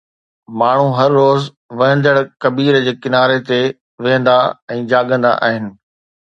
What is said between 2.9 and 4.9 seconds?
ڪناري تي ويهندا ۽